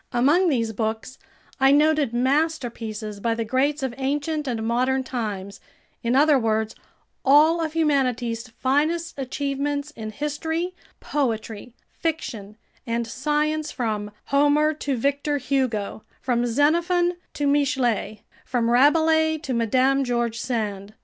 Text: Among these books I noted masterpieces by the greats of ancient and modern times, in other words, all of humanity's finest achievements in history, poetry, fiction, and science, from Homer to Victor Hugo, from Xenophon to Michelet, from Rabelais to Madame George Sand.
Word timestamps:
Among 0.11 0.49
these 0.49 0.73
books 0.73 1.19
I 1.59 1.71
noted 1.71 2.11
masterpieces 2.11 3.19
by 3.19 3.35
the 3.35 3.45
greats 3.45 3.83
of 3.83 3.93
ancient 3.99 4.47
and 4.47 4.65
modern 4.67 5.03
times, 5.03 5.59
in 6.01 6.15
other 6.15 6.39
words, 6.39 6.73
all 7.23 7.61
of 7.63 7.73
humanity's 7.73 8.47
finest 8.47 9.13
achievements 9.19 9.91
in 9.91 10.09
history, 10.09 10.73
poetry, 10.99 11.75
fiction, 11.99 12.57
and 12.87 13.05
science, 13.05 13.71
from 13.71 14.09
Homer 14.33 14.73
to 14.73 14.97
Victor 14.97 15.37
Hugo, 15.37 16.01
from 16.19 16.47
Xenophon 16.47 17.17
to 17.35 17.45
Michelet, 17.45 18.21
from 18.43 18.71
Rabelais 18.71 19.37
to 19.43 19.53
Madame 19.53 20.03
George 20.03 20.39
Sand. 20.39 20.95